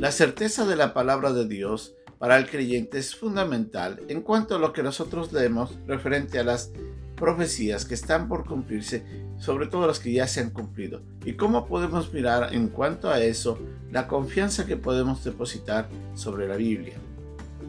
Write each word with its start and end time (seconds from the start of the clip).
La 0.00 0.12
certeza 0.12 0.64
de 0.64 0.76
la 0.76 0.94
palabra 0.94 1.30
de 1.34 1.46
Dios 1.46 1.94
para 2.18 2.38
el 2.38 2.48
creyente 2.48 2.96
es 2.96 3.14
fundamental 3.14 4.00
en 4.08 4.22
cuanto 4.22 4.56
a 4.56 4.58
lo 4.58 4.72
que 4.72 4.82
nosotros 4.82 5.30
leemos 5.30 5.76
referente 5.86 6.38
a 6.38 6.42
las 6.42 6.72
profecías 7.16 7.84
que 7.84 7.92
están 7.92 8.26
por 8.26 8.46
cumplirse, 8.46 9.04
sobre 9.36 9.66
todo 9.66 9.86
las 9.86 10.00
que 10.00 10.14
ya 10.14 10.26
se 10.26 10.40
han 10.40 10.52
cumplido. 10.52 11.02
Y 11.26 11.34
cómo 11.34 11.66
podemos 11.66 12.14
mirar 12.14 12.54
en 12.54 12.68
cuanto 12.68 13.10
a 13.10 13.20
eso 13.20 13.58
la 13.92 14.08
confianza 14.08 14.64
que 14.64 14.78
podemos 14.78 15.22
depositar 15.22 15.86
sobre 16.14 16.48
la 16.48 16.56
Biblia. 16.56 16.94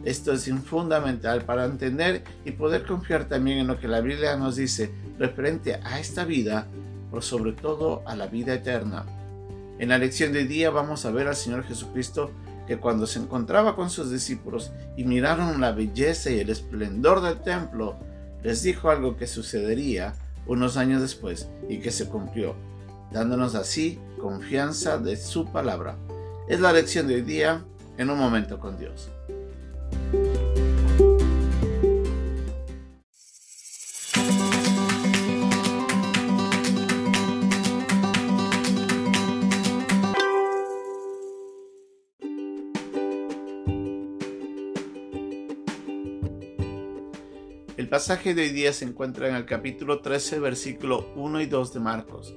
Esto 0.02 0.32
es 0.32 0.50
fundamental 0.64 1.44
para 1.44 1.66
entender 1.66 2.24
y 2.46 2.52
poder 2.52 2.86
confiar 2.86 3.28
también 3.28 3.58
en 3.58 3.66
lo 3.66 3.78
que 3.78 3.88
la 3.88 4.00
Biblia 4.00 4.38
nos 4.38 4.56
dice 4.56 4.90
referente 5.18 5.74
a 5.84 6.00
esta 6.00 6.24
vida, 6.24 6.66
pero 7.10 7.20
sobre 7.20 7.52
todo 7.52 8.02
a 8.06 8.16
la 8.16 8.26
vida 8.26 8.54
eterna. 8.54 9.04
En 9.78 9.88
la 9.88 9.98
lección 9.98 10.32
de 10.32 10.44
día 10.44 10.70
vamos 10.70 11.04
a 11.04 11.10
ver 11.10 11.28
al 11.28 11.36
Señor 11.36 11.64
Jesucristo 11.64 12.30
que 12.66 12.78
cuando 12.78 13.06
se 13.06 13.18
encontraba 13.18 13.74
con 13.74 13.90
sus 13.90 14.10
discípulos 14.10 14.72
y 14.96 15.04
miraron 15.04 15.60
la 15.60 15.72
belleza 15.72 16.30
y 16.30 16.40
el 16.40 16.50
esplendor 16.50 17.20
del 17.20 17.40
templo, 17.40 17.96
les 18.42 18.62
dijo 18.62 18.90
algo 18.90 19.16
que 19.16 19.26
sucedería 19.26 20.14
unos 20.46 20.76
años 20.76 21.00
después 21.00 21.48
y 21.68 21.78
que 21.78 21.90
se 21.90 22.08
cumplió, 22.08 22.54
dándonos 23.12 23.54
así 23.54 23.98
confianza 24.20 24.98
de 24.98 25.16
su 25.16 25.50
palabra. 25.50 25.96
Es 26.48 26.60
la 26.60 26.72
lección 26.72 27.08
de 27.08 27.16
hoy 27.16 27.22
día 27.22 27.64
en 27.98 28.10
un 28.10 28.18
momento 28.18 28.58
con 28.58 28.78
Dios. 28.78 29.10
Pasaje 47.92 48.32
de 48.32 48.40
hoy 48.40 48.48
día 48.48 48.72
se 48.72 48.86
encuentra 48.86 49.28
en 49.28 49.34
el 49.34 49.44
capítulo 49.44 50.00
13, 50.00 50.40
versículo 50.40 51.12
1 51.14 51.42
y 51.42 51.46
2 51.46 51.74
de 51.74 51.80
Marcos. 51.80 52.34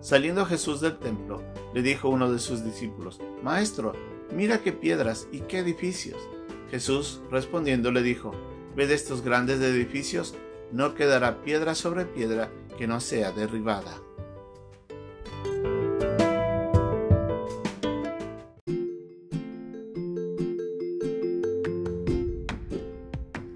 Saliendo 0.00 0.46
Jesús 0.46 0.80
del 0.80 0.96
templo, 0.96 1.42
le 1.74 1.82
dijo 1.82 2.08
uno 2.08 2.32
de 2.32 2.38
sus 2.38 2.64
discípulos, 2.64 3.18
Maestro, 3.42 3.94
mira 4.32 4.62
qué 4.62 4.70
piedras 4.70 5.26
y 5.32 5.40
qué 5.40 5.58
edificios. 5.58 6.20
Jesús, 6.70 7.20
respondiendo, 7.32 7.90
le 7.90 8.00
dijo, 8.00 8.30
¿Ve 8.76 8.86
de 8.86 8.94
estos 8.94 9.22
grandes 9.22 9.60
edificios? 9.60 10.36
No 10.70 10.94
quedará 10.94 11.42
piedra 11.42 11.74
sobre 11.74 12.04
piedra 12.04 12.52
que 12.78 12.86
no 12.86 13.00
sea 13.00 13.32
derribada. 13.32 14.00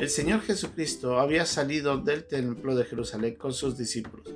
El 0.07 0.11
Señor 0.11 0.43
Jesucristo 0.43 1.19
había 1.19 1.45
salido 1.47 1.99
del 1.99 2.29
templo 2.29 2.77
de 2.77 2.85
Jerusalén 2.85 3.35
con 3.35 3.53
sus 3.53 3.77
discípulos. 3.77 4.33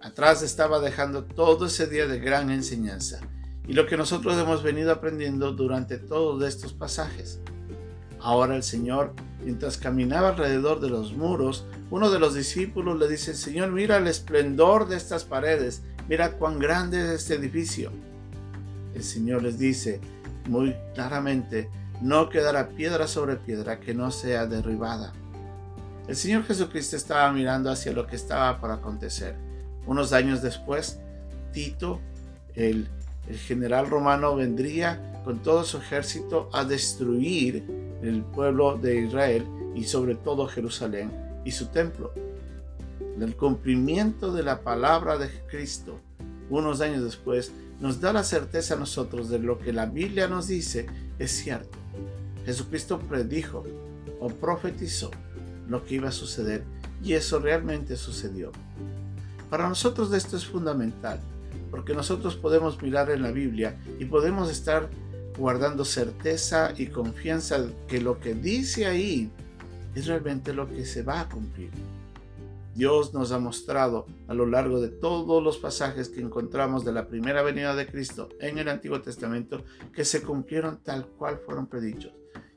Atrás 0.00 0.42
estaba 0.42 0.80
dejando 0.80 1.22
todo 1.22 1.66
ese 1.66 1.86
día 1.86 2.08
de 2.08 2.18
gran 2.18 2.50
enseñanza 2.50 3.20
y 3.68 3.74
lo 3.74 3.86
que 3.86 3.96
nosotros 3.96 4.36
hemos 4.36 4.64
venido 4.64 4.90
aprendiendo 4.90 5.52
durante 5.52 5.98
todos 5.98 6.42
estos 6.42 6.72
pasajes. 6.72 7.38
Ahora 8.18 8.56
el 8.56 8.64
Señor, 8.64 9.14
mientras 9.44 9.78
caminaba 9.78 10.30
alrededor 10.30 10.80
de 10.80 10.90
los 10.90 11.12
muros, 11.12 11.64
uno 11.92 12.10
de 12.10 12.18
los 12.18 12.34
discípulos 12.34 12.98
le 12.98 13.06
dice, 13.06 13.34
Señor, 13.34 13.70
mira 13.70 13.98
el 13.98 14.08
esplendor 14.08 14.88
de 14.88 14.96
estas 14.96 15.22
paredes, 15.22 15.82
mira 16.08 16.32
cuán 16.32 16.58
grande 16.58 16.98
es 16.98 17.20
este 17.20 17.34
edificio. 17.34 17.92
El 18.96 19.04
Señor 19.04 19.44
les 19.44 19.60
dice 19.60 20.00
muy 20.48 20.74
claramente, 20.92 21.70
no 22.00 22.28
quedará 22.28 22.68
piedra 22.68 23.08
sobre 23.08 23.36
piedra 23.36 23.80
que 23.80 23.94
no 23.94 24.10
sea 24.10 24.46
derribada. 24.46 25.12
El 26.06 26.16
Señor 26.16 26.44
Jesucristo 26.44 26.96
estaba 26.96 27.30
mirando 27.32 27.70
hacia 27.70 27.92
lo 27.92 28.06
que 28.06 28.16
estaba 28.16 28.60
por 28.60 28.70
acontecer. 28.70 29.36
Unos 29.86 30.12
años 30.12 30.42
después, 30.42 30.98
Tito, 31.52 32.00
el, 32.54 32.88
el 33.28 33.36
general 33.36 33.90
romano, 33.90 34.36
vendría 34.36 35.20
con 35.24 35.40
todo 35.42 35.64
su 35.64 35.78
ejército 35.78 36.48
a 36.52 36.64
destruir 36.64 37.64
el 38.02 38.22
pueblo 38.22 38.78
de 38.78 39.02
Israel 39.02 39.46
y 39.74 39.84
sobre 39.84 40.14
todo 40.14 40.46
Jerusalén 40.46 41.10
y 41.44 41.50
su 41.50 41.66
templo. 41.66 42.12
El 43.20 43.36
cumplimiento 43.36 44.32
de 44.32 44.44
la 44.44 44.60
palabra 44.60 45.18
de 45.18 45.28
Cristo, 45.50 46.00
unos 46.48 46.80
años 46.80 47.02
después, 47.02 47.52
nos 47.80 48.00
da 48.00 48.12
la 48.12 48.24
certeza 48.24 48.74
a 48.74 48.78
nosotros 48.78 49.28
de 49.28 49.38
lo 49.38 49.58
que 49.58 49.72
la 49.72 49.86
Biblia 49.86 50.28
nos 50.28 50.48
dice 50.48 50.86
es 51.18 51.32
cierto. 51.32 51.78
Jesucristo 52.48 52.98
predijo 52.98 53.62
o 54.20 54.30
profetizó 54.30 55.10
lo 55.68 55.84
que 55.84 55.96
iba 55.96 56.08
a 56.08 56.12
suceder 56.12 56.64
y 57.04 57.12
eso 57.12 57.40
realmente 57.40 57.94
sucedió. 57.94 58.52
Para 59.50 59.68
nosotros 59.68 60.10
esto 60.14 60.38
es 60.38 60.46
fundamental, 60.46 61.20
porque 61.70 61.92
nosotros 61.92 62.36
podemos 62.36 62.80
mirar 62.80 63.10
en 63.10 63.20
la 63.20 63.32
Biblia 63.32 63.76
y 63.98 64.06
podemos 64.06 64.50
estar 64.50 64.88
guardando 65.36 65.84
certeza 65.84 66.72
y 66.74 66.86
confianza 66.86 67.66
que 67.86 68.00
lo 68.00 68.18
que 68.18 68.32
dice 68.32 68.86
ahí 68.86 69.30
es 69.94 70.06
realmente 70.06 70.54
lo 70.54 70.70
que 70.70 70.86
se 70.86 71.02
va 71.02 71.20
a 71.20 71.28
cumplir. 71.28 71.70
Dios 72.78 73.12
nos 73.12 73.32
ha 73.32 73.40
mostrado 73.40 74.06
a 74.28 74.34
lo 74.34 74.46
largo 74.46 74.80
de 74.80 74.88
todos 74.88 75.42
los 75.42 75.58
pasajes 75.58 76.08
que 76.10 76.20
encontramos 76.20 76.84
de 76.84 76.92
la 76.92 77.08
primera 77.08 77.42
venida 77.42 77.74
de 77.74 77.88
Cristo 77.88 78.28
en 78.38 78.56
el 78.58 78.68
Antiguo 78.68 79.00
Testamento 79.00 79.64
que 79.92 80.04
se 80.04 80.22
cumplieron 80.22 80.78
tal 80.84 81.08
cual 81.08 81.40
fueron 81.44 81.66
predichos 81.66 82.12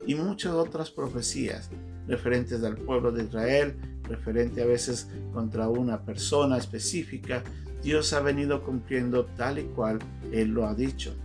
y 0.06 0.14
muchas 0.14 0.52
otras 0.52 0.92
profecías 0.92 1.70
referentes 2.06 2.62
al 2.62 2.76
pueblo 2.76 3.10
de 3.10 3.24
Israel, 3.24 3.74
referente 4.04 4.62
a 4.62 4.66
veces 4.66 5.08
contra 5.32 5.68
una 5.68 6.02
persona 6.02 6.56
específica, 6.56 7.42
Dios 7.82 8.12
ha 8.12 8.20
venido 8.20 8.62
cumpliendo 8.62 9.24
tal 9.24 9.58
y 9.58 9.64
cual 9.64 9.98
Él 10.30 10.50
lo 10.50 10.68
ha 10.68 10.74
dicho. 10.74 11.16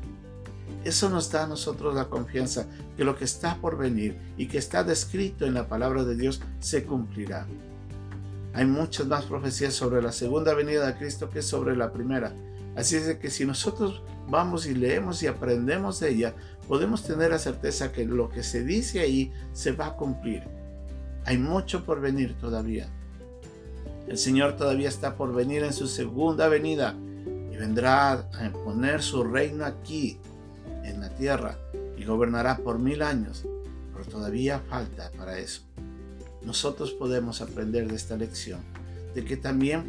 Eso 0.84 1.08
nos 1.12 1.32
da 1.32 1.44
a 1.44 1.48
nosotros 1.48 1.94
la 1.94 2.06
confianza 2.06 2.68
que 2.96 3.04
lo 3.04 3.16
que 3.16 3.26
está 3.26 3.62
por 3.62 3.78
venir 3.78 4.18
y 4.38 4.48
que 4.48 4.58
está 4.58 4.84
descrito 4.84 5.46
en 5.46 5.54
la 5.54 5.68
palabra 5.68 6.04
de 6.04 6.16
Dios 6.16 6.42
se 6.60 6.84
cumplirá. 6.84 7.46
Hay 8.58 8.66
muchas 8.66 9.06
más 9.06 9.26
profecías 9.26 9.76
sobre 9.76 10.02
la 10.02 10.12
segunda 10.12 10.56
venida 10.56 10.88
de 10.88 10.98
Cristo 10.98 11.30
que 11.30 11.44
sobre 11.44 11.76
la 11.76 11.92
primera. 11.92 12.34
Así 12.76 12.96
es 12.96 13.16
que 13.18 13.30
si 13.30 13.46
nosotros 13.46 14.02
vamos 14.28 14.66
y 14.66 14.74
leemos 14.74 15.22
y 15.22 15.28
aprendemos 15.28 16.00
de 16.00 16.10
ella, 16.10 16.34
podemos 16.68 17.04
tener 17.04 17.30
la 17.30 17.38
certeza 17.38 17.92
que 17.92 18.04
lo 18.04 18.30
que 18.30 18.42
se 18.42 18.64
dice 18.64 19.02
ahí 19.02 19.32
se 19.54 19.74
va 19.74 19.86
a 19.86 19.96
cumplir. 19.96 20.42
Hay 21.26 21.38
mucho 21.38 21.86
por 21.86 22.02
venir 22.02 22.36
todavía. 22.40 22.90
El 24.08 24.18
Señor 24.18 24.58
todavía 24.58 24.90
está 24.90 25.18
por 25.18 25.36
venir 25.36 25.64
en 25.64 25.74
su 25.74 25.86
segunda 25.86 26.48
venida 26.48 26.96
y 27.52 27.58
vendrá 27.58 28.14
a 28.14 28.52
poner 28.66 29.04
su 29.04 29.24
reino 29.24 29.66
aquí, 29.66 30.18
en 30.84 31.00
la 31.00 31.10
tierra, 31.10 31.60
y 31.96 32.06
gobernará 32.06 32.58
por 32.58 32.80
mil 32.80 33.04
años. 33.04 33.46
Pero 33.94 34.06
todavía 34.06 34.60
falta 34.68 35.12
para 35.16 35.38
eso. 35.38 35.67
Nosotros 36.48 36.94
podemos 36.94 37.42
aprender 37.42 37.90
de 37.90 37.98
esta 37.98 38.16
lección, 38.16 38.62
de 39.14 39.26
que 39.26 39.36
también 39.36 39.84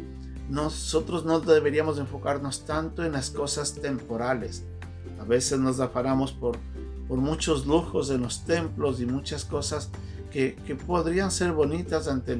nosotros 0.49 1.23
no 1.23 1.39
deberíamos 1.39 1.97
enfocarnos 1.99 2.65
tanto 2.65 3.05
en 3.05 3.13
las 3.13 3.29
cosas 3.29 3.75
temporales. 3.75 4.65
A 5.21 5.23
veces 5.23 5.57
nos 5.57 5.79
afanamos 5.79 6.33
por, 6.33 6.57
por 7.07 7.19
muchos 7.19 7.65
lujos 7.65 8.09
en 8.09 8.23
los 8.23 8.43
templos 8.43 8.99
y 8.99 9.05
muchas 9.05 9.45
cosas 9.45 9.89
que, 10.31 10.57
que 10.67 10.75
podrían 10.75 11.31
ser 11.31 11.53
bonitas 11.53 12.09
ante 12.09 12.37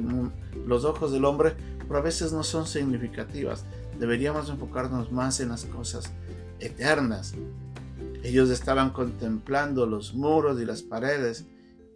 los 0.66 0.84
ojos 0.84 1.12
del 1.12 1.24
hombre, 1.24 1.54
pero 1.88 1.98
a 1.98 2.02
veces 2.02 2.30
no 2.30 2.42
son 2.42 2.66
significativas. 2.66 3.64
Deberíamos 3.98 4.50
enfocarnos 4.50 5.10
más 5.10 5.40
en 5.40 5.48
las 5.48 5.64
cosas 5.64 6.12
eternas. 6.58 7.32
Ellos 8.22 8.50
estaban 8.50 8.90
contemplando 8.90 9.86
los 9.86 10.12
muros 10.12 10.60
y 10.60 10.66
las 10.66 10.82
paredes 10.82 11.46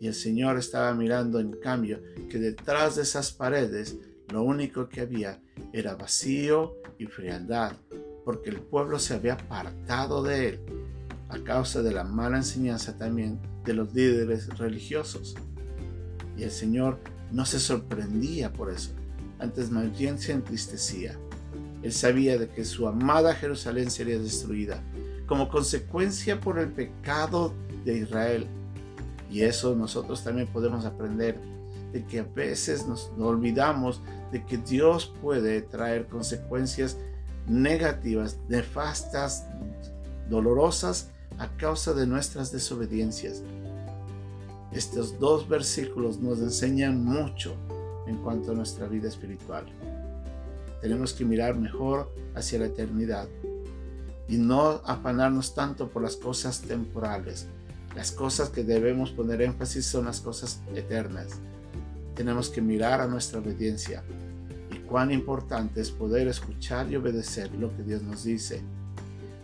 y 0.00 0.06
el 0.06 0.14
Señor 0.14 0.58
estaba 0.58 0.94
mirando 0.94 1.40
en 1.40 1.52
cambio 1.52 2.00
que 2.28 2.38
detrás 2.38 2.96
de 2.96 3.02
esas 3.02 3.32
paredes 3.32 3.96
lo 4.32 4.42
único 4.42 4.88
que 4.88 5.00
había 5.00 5.40
era 5.72 5.94
vacío 5.94 6.74
y 6.98 7.06
frialdad, 7.06 7.72
porque 8.24 8.50
el 8.50 8.60
pueblo 8.60 8.98
se 8.98 9.14
había 9.14 9.34
apartado 9.34 10.22
de 10.22 10.48
él 10.48 10.60
a 11.28 11.38
causa 11.42 11.82
de 11.82 11.92
la 11.92 12.04
mala 12.04 12.38
enseñanza 12.38 12.96
también 12.96 13.40
de 13.64 13.74
los 13.74 13.94
líderes 13.94 14.58
religiosos. 14.58 15.34
Y 16.36 16.42
el 16.42 16.50
Señor 16.50 16.98
no 17.32 17.46
se 17.46 17.58
sorprendía 17.58 18.52
por 18.52 18.70
eso, 18.70 18.92
antes 19.38 19.70
más 19.70 19.96
bien 19.98 20.18
se 20.18 20.32
entristecía. 20.32 21.18
Él 21.82 21.92
sabía 21.92 22.38
de 22.38 22.48
que 22.48 22.64
su 22.64 22.88
amada 22.88 23.34
Jerusalén 23.34 23.90
sería 23.90 24.18
destruida 24.18 24.82
como 25.26 25.48
consecuencia 25.48 26.40
por 26.40 26.58
el 26.58 26.70
pecado 26.70 27.54
de 27.84 27.98
Israel. 27.98 28.46
Y 29.34 29.42
eso 29.42 29.74
nosotros 29.74 30.22
también 30.22 30.46
podemos 30.46 30.84
aprender 30.84 31.40
de 31.92 32.04
que 32.04 32.20
a 32.20 32.22
veces 32.22 32.86
nos 32.86 33.10
olvidamos 33.18 34.00
de 34.30 34.46
que 34.46 34.58
Dios 34.58 35.12
puede 35.20 35.60
traer 35.60 36.06
consecuencias 36.06 36.96
negativas, 37.48 38.38
nefastas, 38.48 39.44
dolorosas 40.30 41.10
a 41.38 41.48
causa 41.56 41.94
de 41.94 42.06
nuestras 42.06 42.52
desobediencias. 42.52 43.42
Estos 44.70 45.18
dos 45.18 45.48
versículos 45.48 46.20
nos 46.20 46.38
enseñan 46.38 47.04
mucho 47.04 47.56
en 48.06 48.18
cuanto 48.18 48.52
a 48.52 48.54
nuestra 48.54 48.86
vida 48.86 49.08
espiritual. 49.08 49.66
Tenemos 50.80 51.12
que 51.12 51.24
mirar 51.24 51.56
mejor 51.56 52.08
hacia 52.36 52.60
la 52.60 52.66
eternidad 52.66 53.28
y 54.28 54.36
no 54.36 54.80
afanarnos 54.84 55.56
tanto 55.56 55.88
por 55.88 56.02
las 56.02 56.14
cosas 56.14 56.60
temporales. 56.60 57.48
Las 57.94 58.10
cosas 58.10 58.50
que 58.50 58.64
debemos 58.64 59.12
poner 59.12 59.42
énfasis 59.42 59.86
son 59.86 60.06
las 60.06 60.20
cosas 60.20 60.60
eternas. 60.74 61.40
Tenemos 62.14 62.48
que 62.48 62.60
mirar 62.60 63.00
a 63.00 63.06
nuestra 63.06 63.38
obediencia 63.38 64.02
y 64.72 64.78
cuán 64.78 65.12
importante 65.12 65.80
es 65.80 65.90
poder 65.90 66.26
escuchar 66.26 66.90
y 66.90 66.96
obedecer 66.96 67.52
lo 67.54 67.74
que 67.76 67.84
Dios 67.84 68.02
nos 68.02 68.24
dice. 68.24 68.62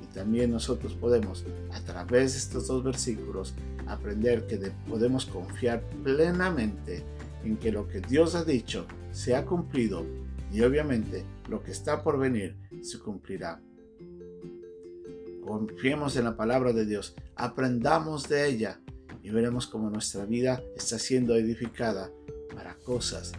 Y 0.03 0.13
también 0.13 0.51
nosotros 0.51 0.95
podemos, 0.95 1.45
a 1.73 1.81
través 1.81 2.33
de 2.33 2.39
estos 2.39 2.67
dos 2.67 2.83
versículos, 2.83 3.55
aprender 3.87 4.47
que 4.47 4.59
podemos 4.89 5.27
confiar 5.27 5.83
plenamente 6.03 7.05
en 7.45 7.57
que 7.57 7.71
lo 7.71 7.87
que 7.87 8.01
Dios 8.01 8.35
ha 8.35 8.45
dicho 8.45 8.87
se 9.13 9.35
ha 9.37 9.47
cumplido 9.47 10.05
y 10.53 10.63
obviamente 10.63 11.25
lo 11.49 11.63
que 11.63 11.71
está 11.71 12.03
por 12.03 12.19
venir 12.19 12.57
se 12.83 12.99
cumplirá. 12.99 13.61
Confiemos 15.45 16.17
en 16.17 16.25
la 16.25 16.37
palabra 16.37 16.73
de 16.73 16.87
Dios, 16.87 17.15
aprendamos 17.37 18.29
de 18.29 18.47
ella 18.47 18.81
y 19.23 19.31
veremos 19.31 19.67
cómo 19.67 19.91
nuestra 19.91 20.25
vida 20.25 20.63
está 20.77 20.99
siendo 20.99 21.35
edificada 21.35 22.11
para 22.55 22.75
cosas 22.75 23.33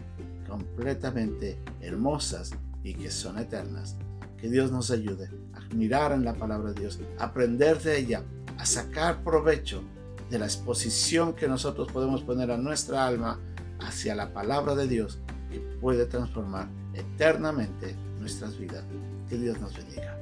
completamente 0.48 1.58
hermosas 1.80 2.50
y 2.82 2.94
que 2.94 3.10
son 3.10 3.38
eternas. 3.38 3.96
Que 4.36 4.48
Dios 4.48 4.72
nos 4.72 4.90
ayude 4.90 5.30
a 5.54 5.74
mirar 5.74 6.12
en 6.12 6.24
la 6.24 6.34
palabra 6.34 6.72
de 6.72 6.80
Dios, 6.80 7.00
aprender 7.18 7.80
de 7.80 7.98
ella, 7.98 8.24
a 8.58 8.66
sacar 8.66 9.22
provecho 9.22 9.82
de 10.30 10.38
la 10.38 10.46
exposición 10.46 11.34
que 11.34 11.46
nosotros 11.46 11.92
podemos 11.92 12.22
poner 12.22 12.50
a 12.50 12.56
nuestra 12.56 13.06
alma 13.06 13.38
hacia 13.80 14.14
la 14.14 14.32
palabra 14.32 14.74
de 14.74 14.88
Dios 14.88 15.20
que 15.50 15.58
puede 15.80 16.06
transformar 16.06 16.68
eternamente 16.94 17.94
nuestras 18.18 18.58
vidas. 18.58 18.84
Que 19.28 19.38
Dios 19.38 19.60
nos 19.60 19.76
bendiga. 19.76 20.18